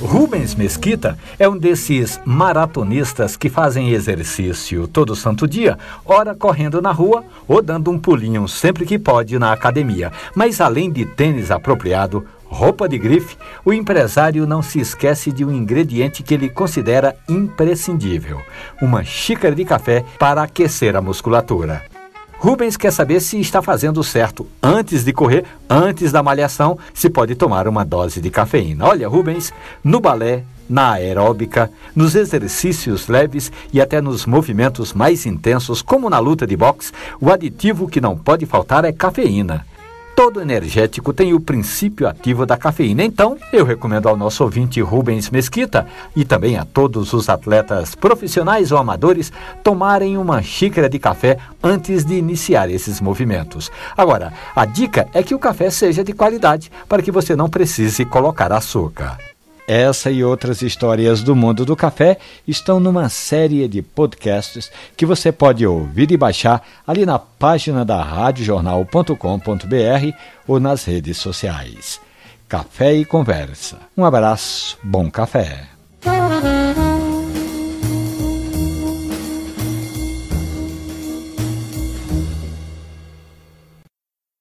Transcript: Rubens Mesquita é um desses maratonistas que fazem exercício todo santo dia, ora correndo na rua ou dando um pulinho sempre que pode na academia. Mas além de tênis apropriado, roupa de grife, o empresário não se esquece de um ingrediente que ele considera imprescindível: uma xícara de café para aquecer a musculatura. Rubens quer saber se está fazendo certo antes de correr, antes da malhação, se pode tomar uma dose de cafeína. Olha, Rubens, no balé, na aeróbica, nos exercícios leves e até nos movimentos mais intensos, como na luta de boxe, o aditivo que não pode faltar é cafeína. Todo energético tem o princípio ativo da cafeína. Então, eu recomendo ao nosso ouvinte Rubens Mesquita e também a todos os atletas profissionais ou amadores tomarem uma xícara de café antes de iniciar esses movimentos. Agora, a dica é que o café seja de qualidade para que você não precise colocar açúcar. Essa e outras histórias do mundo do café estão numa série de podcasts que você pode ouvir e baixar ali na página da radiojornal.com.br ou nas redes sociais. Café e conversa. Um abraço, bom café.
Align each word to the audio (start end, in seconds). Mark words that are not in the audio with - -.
Rubens 0.00 0.54
Mesquita 0.54 1.18
é 1.38 1.46
um 1.46 1.58
desses 1.58 2.18
maratonistas 2.24 3.36
que 3.36 3.50
fazem 3.50 3.90
exercício 3.90 4.88
todo 4.88 5.14
santo 5.14 5.46
dia, 5.46 5.78
ora 6.06 6.34
correndo 6.34 6.80
na 6.80 6.90
rua 6.90 7.22
ou 7.46 7.60
dando 7.60 7.90
um 7.90 7.98
pulinho 7.98 8.48
sempre 8.48 8.86
que 8.86 8.98
pode 8.98 9.38
na 9.38 9.52
academia. 9.52 10.10
Mas 10.34 10.58
além 10.58 10.90
de 10.90 11.04
tênis 11.04 11.50
apropriado, 11.50 12.26
roupa 12.46 12.88
de 12.88 12.96
grife, 12.96 13.36
o 13.64 13.74
empresário 13.74 14.46
não 14.46 14.62
se 14.62 14.80
esquece 14.80 15.30
de 15.30 15.44
um 15.44 15.52
ingrediente 15.52 16.22
que 16.22 16.32
ele 16.32 16.48
considera 16.48 17.14
imprescindível: 17.28 18.40
uma 18.80 19.04
xícara 19.04 19.54
de 19.54 19.66
café 19.66 20.02
para 20.18 20.42
aquecer 20.42 20.96
a 20.96 21.02
musculatura. 21.02 21.91
Rubens 22.42 22.76
quer 22.76 22.92
saber 22.92 23.20
se 23.20 23.38
está 23.38 23.62
fazendo 23.62 24.02
certo 24.02 24.48
antes 24.60 25.04
de 25.04 25.12
correr, 25.12 25.44
antes 25.70 26.10
da 26.10 26.24
malhação, 26.24 26.76
se 26.92 27.08
pode 27.08 27.36
tomar 27.36 27.68
uma 27.68 27.84
dose 27.84 28.20
de 28.20 28.30
cafeína. 28.30 28.84
Olha, 28.84 29.06
Rubens, 29.06 29.52
no 29.84 30.00
balé, 30.00 30.42
na 30.68 30.94
aeróbica, 30.94 31.70
nos 31.94 32.16
exercícios 32.16 33.06
leves 33.06 33.52
e 33.72 33.80
até 33.80 34.00
nos 34.00 34.26
movimentos 34.26 34.92
mais 34.92 35.24
intensos, 35.24 35.82
como 35.82 36.10
na 36.10 36.18
luta 36.18 36.44
de 36.44 36.56
boxe, 36.56 36.90
o 37.20 37.30
aditivo 37.30 37.86
que 37.86 38.00
não 38.00 38.18
pode 38.18 38.44
faltar 38.44 38.84
é 38.84 38.90
cafeína. 38.90 39.64
Todo 40.14 40.40
energético 40.40 41.12
tem 41.12 41.32
o 41.32 41.40
princípio 41.40 42.06
ativo 42.06 42.44
da 42.44 42.56
cafeína. 42.56 43.02
Então, 43.02 43.36
eu 43.52 43.64
recomendo 43.64 44.08
ao 44.08 44.16
nosso 44.16 44.44
ouvinte 44.44 44.80
Rubens 44.80 45.30
Mesquita 45.30 45.86
e 46.14 46.24
também 46.24 46.58
a 46.58 46.64
todos 46.64 47.12
os 47.12 47.28
atletas 47.28 47.94
profissionais 47.94 48.70
ou 48.70 48.78
amadores 48.78 49.32
tomarem 49.62 50.18
uma 50.18 50.42
xícara 50.42 50.88
de 50.88 50.98
café 50.98 51.38
antes 51.62 52.04
de 52.04 52.14
iniciar 52.14 52.70
esses 52.70 53.00
movimentos. 53.00 53.70
Agora, 53.96 54.32
a 54.54 54.66
dica 54.66 55.08
é 55.14 55.22
que 55.22 55.34
o 55.34 55.38
café 55.38 55.70
seja 55.70 56.04
de 56.04 56.12
qualidade 56.12 56.70
para 56.88 57.02
que 57.02 57.10
você 57.10 57.34
não 57.34 57.48
precise 57.48 58.04
colocar 58.04 58.52
açúcar. 58.52 59.31
Essa 59.72 60.10
e 60.10 60.22
outras 60.22 60.60
histórias 60.60 61.22
do 61.22 61.34
mundo 61.34 61.64
do 61.64 61.74
café 61.74 62.18
estão 62.46 62.78
numa 62.78 63.08
série 63.08 63.66
de 63.66 63.80
podcasts 63.80 64.70
que 64.94 65.06
você 65.06 65.32
pode 65.32 65.66
ouvir 65.66 66.10
e 66.10 66.16
baixar 66.18 66.62
ali 66.86 67.06
na 67.06 67.18
página 67.18 67.82
da 67.82 68.02
radiojornal.com.br 68.02 70.16
ou 70.46 70.60
nas 70.60 70.84
redes 70.84 71.16
sociais. 71.16 71.98
Café 72.46 72.92
e 72.92 73.06
conversa. 73.06 73.78
Um 73.96 74.04
abraço, 74.04 74.76
bom 74.82 75.10
café. 75.10 75.66